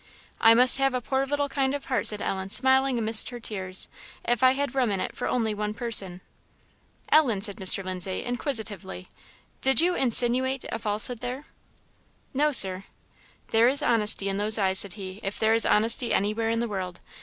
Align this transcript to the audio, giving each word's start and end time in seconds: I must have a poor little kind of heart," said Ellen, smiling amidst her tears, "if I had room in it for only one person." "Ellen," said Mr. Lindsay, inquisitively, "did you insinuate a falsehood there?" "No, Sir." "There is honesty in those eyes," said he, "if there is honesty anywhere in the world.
I 0.39 0.55
must 0.55 0.79
have 0.79 0.95
a 0.95 0.99
poor 0.99 1.27
little 1.27 1.47
kind 1.47 1.75
of 1.75 1.85
heart," 1.85 2.07
said 2.07 2.23
Ellen, 2.23 2.49
smiling 2.49 2.97
amidst 2.97 3.29
her 3.29 3.39
tears, 3.39 3.87
"if 4.27 4.41
I 4.41 4.53
had 4.53 4.73
room 4.73 4.89
in 4.89 4.99
it 4.99 5.15
for 5.15 5.27
only 5.27 5.53
one 5.53 5.75
person." 5.75 6.21
"Ellen," 7.11 7.39
said 7.41 7.57
Mr. 7.57 7.85
Lindsay, 7.85 8.23
inquisitively, 8.23 9.09
"did 9.61 9.79
you 9.79 9.93
insinuate 9.93 10.65
a 10.71 10.79
falsehood 10.79 11.19
there?" 11.19 11.45
"No, 12.33 12.51
Sir." 12.51 12.85
"There 13.49 13.67
is 13.67 13.83
honesty 13.83 14.27
in 14.27 14.37
those 14.37 14.57
eyes," 14.57 14.79
said 14.79 14.93
he, 14.93 15.19
"if 15.21 15.37
there 15.37 15.53
is 15.53 15.67
honesty 15.67 16.11
anywhere 16.11 16.49
in 16.49 16.61
the 16.61 16.67
world. 16.67 16.99